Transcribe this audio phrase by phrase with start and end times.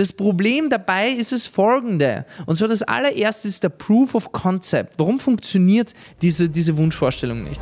[0.00, 2.24] Das Problem dabei ist es folgende.
[2.46, 4.94] Und zwar das allererste ist der Proof of Concept.
[4.96, 5.92] Warum funktioniert
[6.22, 7.60] diese, diese Wunschvorstellung nicht?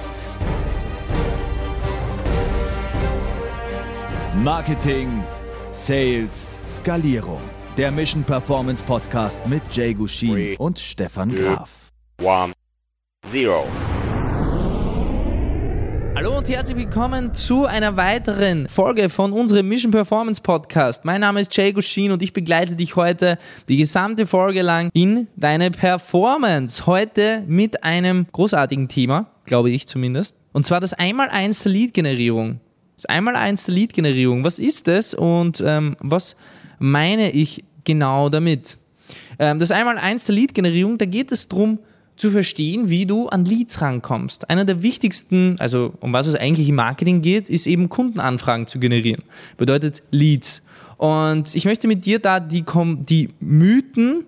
[4.37, 5.09] Marketing,
[5.73, 7.41] Sales, Skalierung.
[7.77, 11.91] Der Mission Performance Podcast mit Jay Gushin Three, und Stefan two, Graf.
[12.23, 12.53] one,
[13.33, 13.67] zero.
[16.19, 21.05] Hallo und herzlich willkommen zu einer weiteren Folge von unserem Mission Performance Podcast.
[21.05, 23.39] Mein Name ist Jay Gushin und ich begleite dich heute
[23.69, 26.87] die gesamte Folge lang in deine Performance.
[26.87, 30.37] Heute mit einem großartigen Thema, glaube ich zumindest.
[30.53, 32.59] Und zwar das Einmal-Eins der Lead-Generierung.
[32.97, 34.43] Das Einmal-Eins der Lead-Generierung.
[34.43, 36.35] Was ist das und ähm, was
[36.81, 38.77] meine ich genau damit?
[39.39, 41.79] Ähm, das Einmal-Eins der Lead-Generierung, da geht es darum,
[42.19, 44.51] zu verstehen, wie du an Leads rankommst.
[44.51, 48.79] Einer der wichtigsten, also um was es eigentlich im Marketing geht, ist eben Kundenanfragen zu
[48.79, 49.23] generieren.
[49.57, 50.63] Bedeutet Leads.
[50.97, 52.65] Und ich möchte mit dir da die,
[53.09, 54.25] die Mythen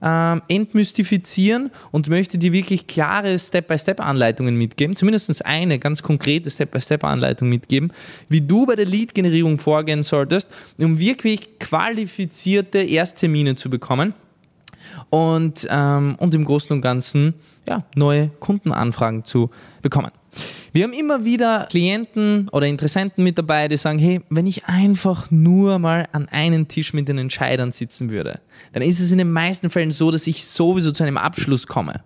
[0.00, 7.92] ähm, entmystifizieren und möchte dir wirklich klare Step-by-Step-Anleitungen mitgeben, zumindest eine ganz konkrete Step-by-Step-Anleitung mitgeben,
[8.28, 10.48] wie du bei der Lead-Generierung vorgehen solltest,
[10.78, 14.14] um wirklich qualifizierte Ersttermine zu bekommen
[15.10, 17.34] und, ähm, und im Großen und Ganzen
[17.66, 19.50] ja, neue Kundenanfragen zu
[19.82, 20.10] bekommen.
[20.72, 25.30] Wir haben immer wieder Klienten oder Interessenten mit dabei, die sagen, hey, wenn ich einfach
[25.30, 28.40] nur mal an einen Tisch mit den Entscheidern sitzen würde,
[28.72, 32.02] dann ist es in den meisten Fällen so, dass ich sowieso zu einem Abschluss komme.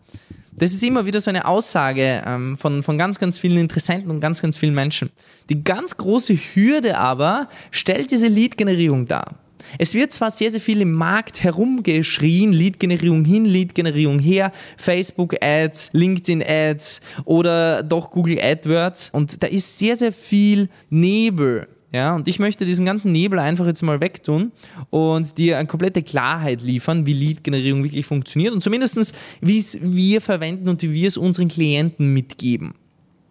[0.52, 4.20] Das ist immer wieder so eine Aussage ähm, von, von ganz, ganz vielen Interessenten und
[4.20, 5.10] ganz, ganz vielen Menschen.
[5.48, 9.36] Die ganz große Hürde aber stellt diese Lead-Generierung dar.
[9.78, 17.00] Es wird zwar sehr, sehr viel im Markt herumgeschrien, Lead-Generierung hin, Lead-Generierung her, Facebook-Ads, LinkedIn-Ads
[17.24, 21.68] oder doch Google AdWords und da ist sehr, sehr viel Nebel.
[21.90, 24.52] Ja, und ich möchte diesen ganzen Nebel einfach jetzt mal wegtun
[24.90, 30.20] und dir eine komplette Klarheit liefern, wie Lead-Generierung wirklich funktioniert und zumindest wie es wir
[30.20, 32.74] verwenden und wie wir es unseren Klienten mitgeben.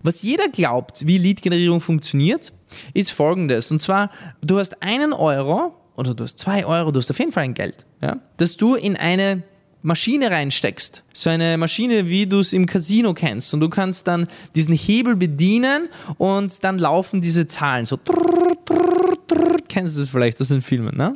[0.01, 2.51] Was jeder glaubt, wie Lead-Generierung funktioniert,
[2.93, 3.69] ist folgendes.
[3.71, 4.09] Und zwar,
[4.41, 7.53] du hast einen Euro oder du hast zwei Euro, du hast auf jeden Fall ein
[7.53, 9.43] Geld, ja, dass du in eine
[9.81, 11.03] Maschine reinsteckst.
[11.13, 13.53] So eine Maschine, wie du es im Casino kennst.
[13.53, 17.97] Und du kannst dann diesen Hebel bedienen und dann laufen diese Zahlen so.
[19.69, 21.15] Kennst du das vielleicht aus den Filmen, ne?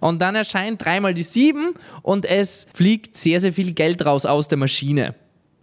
[0.00, 4.48] Und dann erscheint dreimal die sieben und es fliegt sehr, sehr viel Geld raus aus
[4.48, 5.14] der Maschine.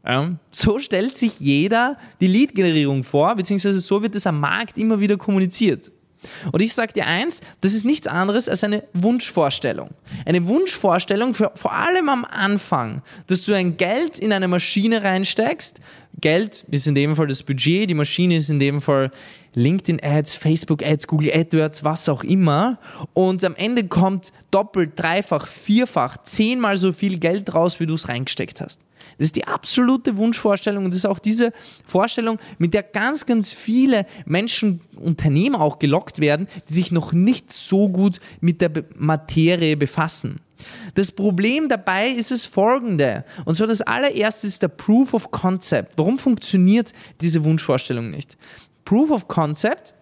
[0.06, 5.00] Ja, so stellt sich jeder die Lead-Generierung vor, beziehungsweise so wird es am Markt immer
[5.00, 5.92] wieder kommuniziert.
[6.52, 9.90] Und ich sage dir eins, das ist nichts anderes als eine Wunschvorstellung.
[10.26, 15.80] Eine Wunschvorstellung für vor allem am Anfang, dass du ein Geld in eine Maschine reinsteckst.
[16.20, 19.12] Geld ist in dem Fall das Budget, die Maschine ist in dem Fall
[19.54, 22.80] LinkedIn Ads, Facebook Ads, Google AdWords, was auch immer.
[23.14, 28.08] Und am Ende kommt doppelt, dreifach, vierfach, zehnmal so viel Geld raus, wie du es
[28.08, 28.80] reingesteckt hast.
[29.18, 31.54] Das ist die absolute Wunschvorstellung und das ist auch diese
[31.86, 37.52] Vorstellung, mit der ganz, ganz viele Menschen, Unternehmen auch gelockt werden, die sich noch nicht
[37.52, 40.42] so gut mit der Materie befassen.
[40.94, 43.26] Das Problem dabei ist es folgende.
[43.46, 45.94] Und zwar das allererste ist der Proof of Concept.
[45.98, 48.38] Warum funktioniert diese Wunschvorstellung nicht?
[48.86, 49.94] Proof of Concept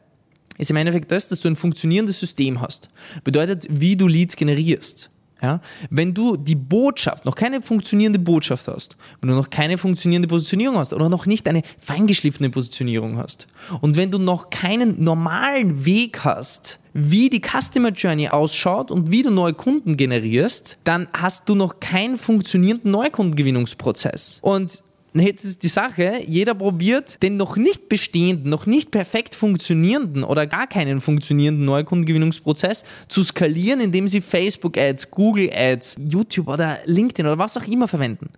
[0.58, 2.90] ist im Endeffekt das, dass du ein funktionierendes System hast.
[3.24, 5.10] Bedeutet, wie du Leads generierst.
[5.42, 5.62] Ja?
[5.90, 10.78] Wenn du die Botschaft, noch keine funktionierende Botschaft hast, wenn du noch keine funktionierende Positionierung
[10.78, 13.48] hast oder noch nicht eine feingeschliffene Positionierung hast
[13.82, 19.24] und wenn du noch keinen normalen Weg hast, wie die Customer Journey ausschaut und wie
[19.24, 24.40] du neue Kunden generierst, dann hast du noch keinen funktionierenden Neukundengewinnungsprozess.
[24.42, 24.84] Und
[25.14, 30.46] Jetzt ist die Sache, jeder probiert den noch nicht bestehenden, noch nicht perfekt funktionierenden oder
[30.46, 37.58] gar keinen funktionierenden Neukundengewinnungsprozess zu skalieren, indem sie Facebook-Ads, Google-Ads, YouTube oder LinkedIn oder was
[37.58, 38.30] auch immer verwenden.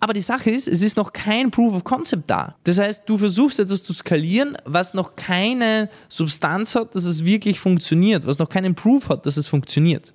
[0.00, 2.56] Aber die Sache ist, es ist noch kein Proof of Concept da.
[2.64, 7.60] Das heißt, du versuchst etwas zu skalieren, was noch keine Substanz hat, dass es wirklich
[7.60, 10.12] funktioniert, was noch keinen Proof hat, dass es funktioniert.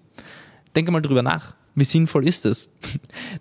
[0.75, 1.55] Denke mal drüber nach.
[1.79, 2.69] Wie sinnvoll ist das?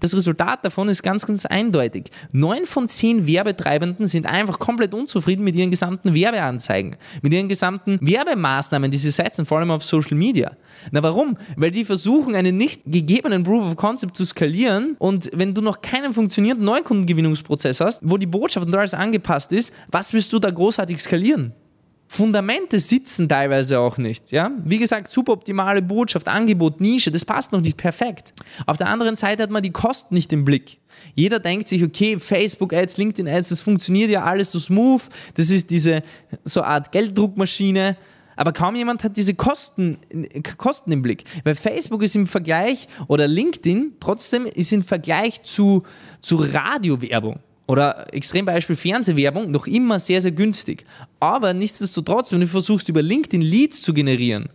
[0.00, 2.10] Das Resultat davon ist ganz, ganz eindeutig.
[2.30, 7.98] Neun von zehn Werbetreibenden sind einfach komplett unzufrieden mit ihren gesamten Werbeanzeigen, mit ihren gesamten
[8.00, 10.52] Werbemaßnahmen, die sie setzen, vor allem auf Social Media.
[10.92, 11.36] Na warum?
[11.56, 15.80] Weil die versuchen, einen nicht gegebenen Proof of Concept zu skalieren und wenn du noch
[15.82, 20.50] keinen funktionierenden Neukundengewinnungsprozess hast, wo die Botschaft und alles angepasst ist, was willst du da
[20.50, 21.52] großartig skalieren?
[22.10, 24.32] Fundamente sitzen teilweise auch nicht.
[24.32, 24.50] Ja?
[24.64, 28.32] Wie gesagt, suboptimale Botschaft, Angebot, Nische, das passt noch nicht perfekt.
[28.66, 30.78] Auf der anderen Seite hat man die Kosten nicht im Blick.
[31.14, 35.02] Jeder denkt sich, okay, Facebook-Ads, LinkedIn-Ads, das funktioniert ja alles so smooth.
[35.34, 36.00] Das ist diese
[36.44, 37.98] so Art Gelddruckmaschine.
[38.36, 39.98] Aber kaum jemand hat diese Kosten,
[40.56, 41.24] Kosten im Blick.
[41.44, 45.82] Weil Facebook ist im Vergleich, oder LinkedIn trotzdem ist im Vergleich zu,
[46.20, 50.84] zu Radiowerbung oder Extrembeispiel Fernsehwerbung noch immer sehr, sehr günstig.
[51.20, 54.48] Aber nichtsdestotrotz, wenn du versuchst, über LinkedIn Leads zu generieren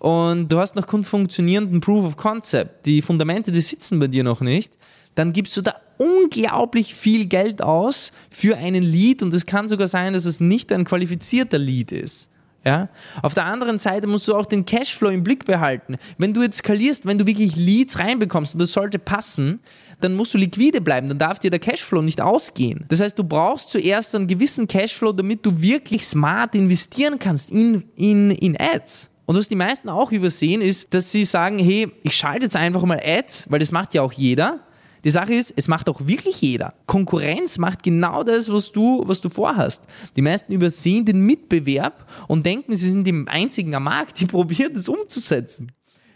[0.00, 4.24] und du hast noch keinen funktionierenden Proof of Concept, die Fundamente, die sitzen bei dir
[4.24, 4.72] noch nicht,
[5.14, 9.86] dann gibst du da unglaublich viel Geld aus für einen Lead und es kann sogar
[9.86, 12.28] sein, dass es nicht ein qualifizierter Lead ist.
[12.66, 12.88] Ja?
[13.22, 15.94] Auf der anderen Seite musst du auch den Cashflow im Blick behalten.
[16.18, 19.60] Wenn du jetzt skalierst, wenn du wirklich Leads reinbekommst und das sollte passen,
[20.00, 22.84] dann musst du liquide bleiben, dann darf dir der Cashflow nicht ausgehen.
[22.88, 27.84] Das heißt, du brauchst zuerst einen gewissen Cashflow, damit du wirklich smart investieren kannst in,
[27.94, 29.10] in, in Ads.
[29.26, 32.82] Und was die meisten auch übersehen, ist, dass sie sagen, hey, ich schalte jetzt einfach
[32.82, 34.65] mal Ads, weil das macht ja auch jeder.
[35.06, 36.74] Die Sache ist, es macht auch wirklich jeder.
[36.86, 39.84] Konkurrenz macht genau das, was du, was du vorhast.
[40.16, 44.74] Die meisten übersehen den Mitbewerb und denken, sie sind die einzigen am Markt, die probieren,
[44.74, 45.70] das umzusetzen.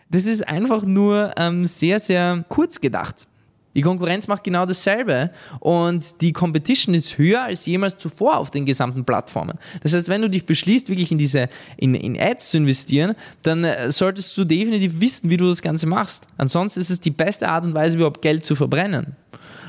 [0.08, 3.28] Das ist einfach nur ähm, sehr, sehr kurz gedacht.
[3.74, 5.30] Die Konkurrenz macht genau dasselbe
[5.60, 9.58] und die Competition ist höher als jemals zuvor auf den gesamten Plattformen.
[9.82, 13.62] Das heißt, wenn du dich beschließt, wirklich in diese in, in Ads zu investieren, dann
[13.62, 16.24] äh, solltest du definitiv wissen, wie du das Ganze machst.
[16.36, 19.14] Ansonsten ist es die beste Art und Weise, überhaupt Geld zu verbrennen.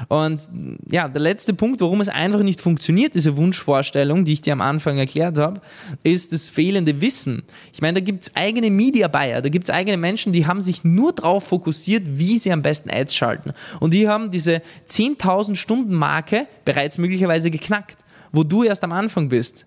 [0.08, 0.48] Und
[0.92, 4.62] ja, der letzte Punkt, warum es einfach nicht funktioniert, diese Wunschvorstellung, die ich dir am
[4.62, 5.62] Anfang erklärt habe,
[6.04, 7.44] ist das fehlende Wissen.
[7.74, 10.62] Ich meine, da gibt es eigene Media Buyer, da gibt es eigene Menschen, die haben
[10.62, 13.54] sich nur darauf fokussiert, wie sie am besten Ads schalten.
[13.80, 19.30] Und die haben diese 10.000 Stunden Marke bereits möglicherweise geknackt, wo du erst am Anfang
[19.30, 19.66] bist.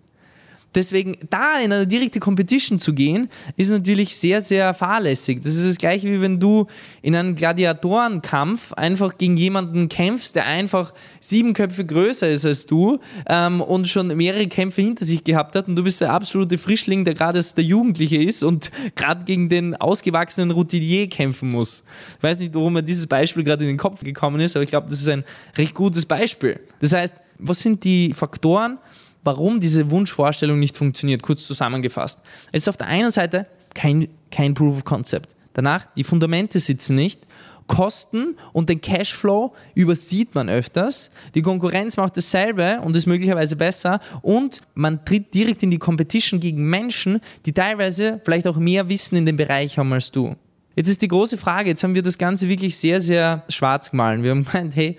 [0.75, 5.43] Deswegen, da in eine direkte Competition zu gehen, ist natürlich sehr, sehr fahrlässig.
[5.43, 6.67] Das ist das gleiche, wie wenn du
[7.03, 12.99] in einem Gladiatorenkampf einfach gegen jemanden kämpfst, der einfach sieben Köpfe größer ist als du
[13.27, 17.05] ähm, und schon mehrere Kämpfe hinter sich gehabt hat und du bist der absolute Frischling,
[17.05, 21.85] der gerade der Jugendliche ist und gerade gegen den ausgewachsenen Routinier kämpfen muss.
[22.17, 24.71] Ich weiß nicht, warum mir dieses Beispiel gerade in den Kopf gekommen ist, aber ich
[24.71, 25.25] glaube, das ist ein
[25.57, 26.61] recht gutes Beispiel.
[26.81, 28.79] Das heißt, was sind die Faktoren,
[29.25, 32.21] warum diese Wunschvorstellung nicht funktioniert, kurz zusammengefasst.
[32.53, 35.35] Es ist auf der einen Seite kein, kein Proof of Concept.
[35.55, 37.23] Danach, die Fundamente sitzen nicht.
[37.67, 41.11] Kosten und den Cashflow übersieht man öfters.
[41.35, 44.01] Die Konkurrenz macht dasselbe und ist möglicherweise besser.
[44.21, 49.17] Und man tritt direkt in die Competition gegen Menschen, die teilweise vielleicht auch mehr Wissen
[49.17, 50.37] in dem Bereich haben als du.
[50.77, 54.23] Jetzt ist die große Frage, jetzt haben wir das Ganze wirklich sehr, sehr schwarz gemahlen.
[54.23, 54.99] Wir haben gemeint, hey,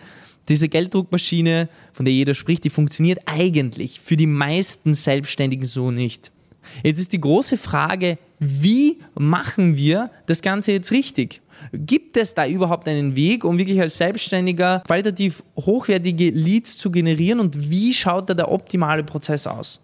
[0.49, 6.31] diese Gelddruckmaschine, von der jeder spricht, die funktioniert eigentlich für die meisten Selbstständigen so nicht.
[6.83, 11.41] Jetzt ist die große Frage, wie machen wir das Ganze jetzt richtig?
[11.71, 17.39] Gibt es da überhaupt einen Weg, um wirklich als Selbstständiger qualitativ hochwertige Leads zu generieren
[17.39, 19.79] und wie schaut da der optimale Prozess aus?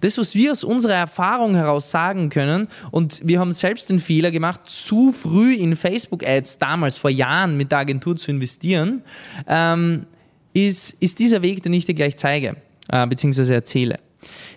[0.00, 4.30] Das, was wir aus unserer Erfahrung heraus sagen können, und wir haben selbst den Fehler
[4.30, 9.02] gemacht, zu früh in Facebook-Ads damals vor Jahren mit der Agentur zu investieren,
[9.46, 10.06] ähm,
[10.52, 12.56] ist, ist dieser Weg, den ich dir gleich zeige,
[12.88, 13.98] äh, beziehungsweise erzähle.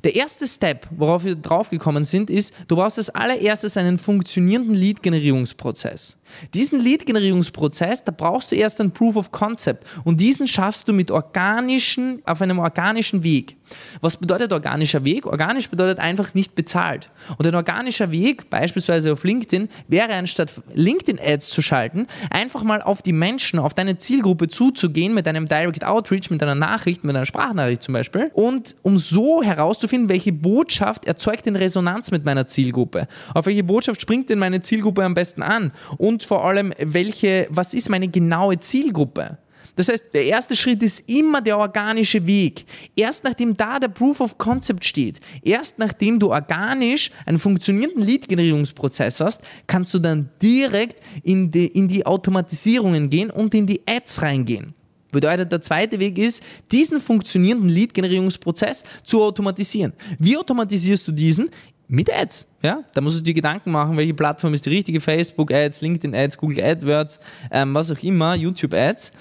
[0.04, 6.18] Der erste Step, worauf wir draufgekommen sind, ist, du brauchst als allererstes einen funktionierenden Lead-Generierungsprozess.
[6.54, 11.12] Diesen Lead-Generierungsprozess, da brauchst du erst ein Proof of Concept und diesen schaffst du mit
[11.12, 13.56] organischen, auf einem organischen Weg.
[14.02, 15.26] Was bedeutet organischer Weg?
[15.26, 17.10] Organisch bedeutet einfach nicht bezahlt.
[17.38, 23.02] Und ein organischer Weg, beispielsweise auf LinkedIn, wäre anstatt LinkedIn-Ads zu schalten, einfach mal auf
[23.02, 27.26] die Menschen, auf deine Zielgruppe zuzugehen mit einem Direct Outreach, mit einer Nachricht, mit einer
[27.26, 33.08] Sprachnachricht zum Beispiel und um so herauszufinden, welche Botschaft erzeugt den Resonanz mit meiner Zielgruppe.
[33.34, 35.72] Auf welche Botschaft springt denn meine Zielgruppe am besten an?
[35.98, 39.38] Und und vor allem, welche, was ist meine genaue Zielgruppe?
[39.76, 42.66] Das heißt, der erste Schritt ist immer der organische Weg.
[42.96, 49.20] Erst nachdem da der Proof of Concept steht, erst nachdem du organisch einen funktionierenden Lead-Generierungsprozess
[49.20, 54.24] hast, kannst du dann direkt in die, in die Automatisierungen gehen und in die Ads
[54.24, 54.74] reingehen.
[55.18, 59.94] Bedeutet, der zweite Weg ist, diesen funktionierenden Lead-Generierungsprozess zu automatisieren.
[60.20, 61.50] Wie automatisierst du diesen?
[61.88, 62.46] mit Ads.
[62.62, 62.84] Ja?
[62.94, 66.38] Da musst du dir Gedanken machen, welche Plattform ist die richtige, Facebook Ads, LinkedIn Ads,
[66.38, 67.18] Google AdWords,
[67.50, 69.14] ähm, was auch immer, YouTube Ads.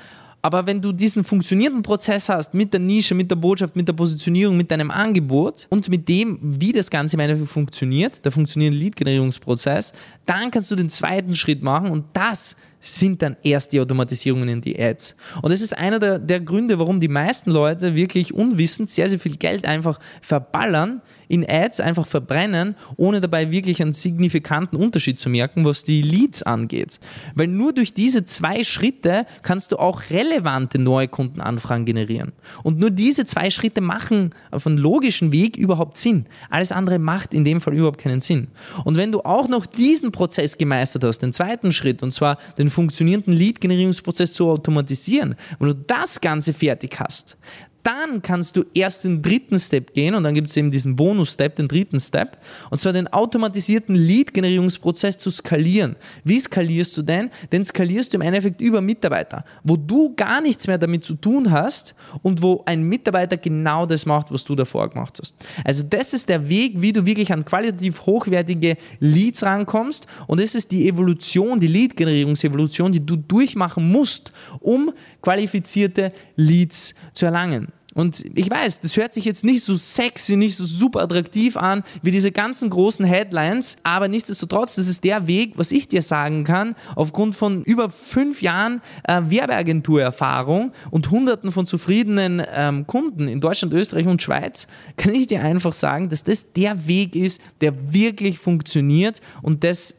[0.43, 3.95] Aber wenn du diesen funktionierenden Prozess hast mit der Nische, mit der Botschaft, mit der
[3.95, 8.79] Positionierung, mit deinem Angebot und mit dem, wie das Ganze im Endeffekt funktioniert, der funktionierende
[8.79, 9.93] Lead-Generierungsprozess,
[10.25, 12.55] dann kannst du den zweiten Schritt machen und das
[12.89, 15.17] sind dann erst die Automatisierungen in die Ads.
[15.43, 19.19] Und das ist einer der, der Gründe, warum die meisten Leute wirklich unwissend sehr, sehr
[19.19, 25.29] viel Geld einfach verballern, in Ads einfach verbrennen, ohne dabei wirklich einen signifikanten Unterschied zu
[25.29, 27.01] merken, was die Leads angeht.
[27.35, 32.33] Weil nur durch diese zwei Schritte kannst du auch relevante neue Kundenanfragen generieren.
[32.63, 36.27] Und nur diese zwei Schritte machen auf einem logischen Weg überhaupt Sinn.
[36.51, 38.49] Alles andere macht in dem Fall überhaupt keinen Sinn.
[38.85, 42.71] Und wenn du auch noch diesen Prozess gemeistert hast, den zweiten Schritt, und zwar den
[42.77, 47.39] funktionierenden Lead-Generierungsprozess zu automatisieren, wenn du das Ganze fertig hast,
[47.87, 51.55] dann kannst du erst den dritten Step gehen und dann gibt es eben diesen Bonus-Step,
[51.55, 52.39] den dritten Step,
[52.69, 55.95] und zwar den automatisierten Lead-Generierungsprozess zu skalieren.
[56.25, 57.31] Wie skalierst du denn?
[57.53, 61.53] Den skalierst du im Endeffekt über Mitarbeiter, wo du gar nichts mehr damit zu tun
[61.53, 65.37] hast und wo ein Mitarbeiter genau das macht, was du davor gemacht hast.
[65.65, 70.57] Also das ist der Weg, wie du wirklich an qualitativ hochwertige Leads rankommst und das
[70.57, 74.93] ist die Evolution, die Lead-Generierungsevolution, die du durchmachen musst, um
[75.27, 77.73] qualifizierte Leads zu erlangen.
[77.95, 81.83] Und ich weiß, das hört sich jetzt nicht so sexy, nicht so super attraktiv an
[82.03, 86.45] wie diese ganzen großen Headlines, aber nichtsdestotrotz, das ist der Weg, was ich dir sagen
[86.45, 93.41] kann, aufgrund von über fünf Jahren äh, Werbeagenturerfahrung und hunderten von zufriedenen ähm, Kunden in
[93.41, 97.93] Deutschland, Österreich und Schweiz, kann ich dir einfach sagen, dass das der Weg ist, der
[97.93, 99.93] wirklich funktioniert und das,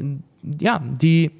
[0.61, 1.31] ja, die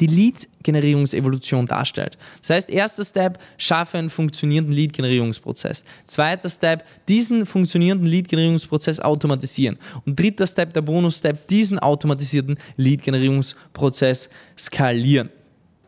[0.00, 2.18] die Lead-Generierungsevolution darstellt.
[2.40, 5.84] Das heißt, erster Step, schaffe einen funktionierenden Lead-Generierungsprozess.
[6.06, 9.78] Zweiter Step, diesen funktionierenden Lead-Generierungsprozess automatisieren.
[10.04, 15.30] Und dritter Step, der Bonus-Step, diesen automatisierten Lead-Generierungsprozess skalieren.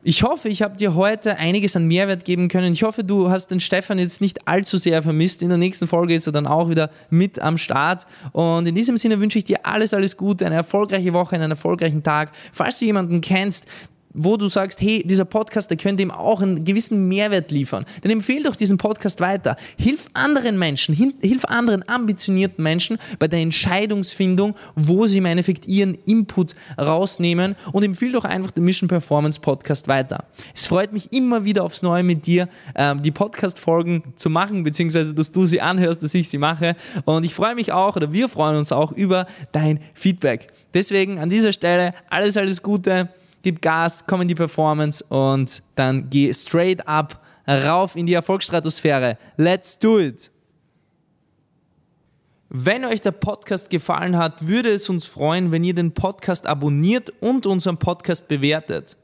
[0.04, 2.72] Ich hoffe, ich habe dir heute einiges an Mehrwert geben können.
[2.72, 5.42] Ich hoffe, du hast den Stefan jetzt nicht allzu sehr vermisst.
[5.42, 8.06] In der nächsten Folge ist er dann auch wieder mit am Start.
[8.32, 12.04] Und in diesem Sinne wünsche ich dir alles, alles Gute, eine erfolgreiche Woche, einen erfolgreichen
[12.04, 12.30] Tag.
[12.52, 13.66] Falls du jemanden kennst,
[14.14, 18.10] wo du sagst, hey, dieser Podcast, der könnte ihm auch einen gewissen Mehrwert liefern, dann
[18.10, 19.56] empfehle doch diesen Podcast weiter.
[19.78, 25.96] Hilf anderen Menschen, hilf anderen ambitionierten Menschen bei der Entscheidungsfindung, wo sie im Endeffekt ihren
[26.06, 30.24] Input rausnehmen und empfehle doch einfach den Mission Performance Podcast weiter.
[30.54, 35.14] Es freut mich immer wieder aufs Neue mit dir, ähm, die Podcast-Folgen zu machen, beziehungsweise
[35.14, 36.76] dass du sie anhörst, dass ich sie mache.
[37.04, 40.48] Und ich freue mich auch, oder wir freuen uns auch über dein Feedback.
[40.74, 43.08] Deswegen an dieser Stelle alles, alles Gute
[43.42, 49.18] gib Gas, komm in die Performance und dann geh straight up rauf in die Erfolgsstratosphäre.
[49.36, 50.30] Let's do it!
[52.50, 57.12] Wenn euch der Podcast gefallen hat, würde es uns freuen, wenn ihr den Podcast abonniert
[57.20, 58.96] und unseren Podcast bewertet.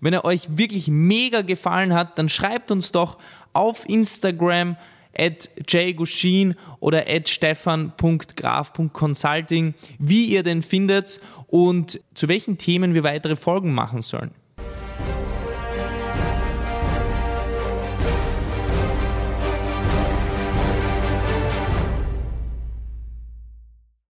[0.00, 3.16] Wenn er euch wirklich mega gefallen hat, dann schreibt uns doch
[3.54, 4.76] auf Instagram
[5.16, 13.36] at jgushin oder at stefan.graf.consulting, wie ihr den findet und zu welchen Themen wir weitere
[13.36, 14.32] Folgen machen sollen.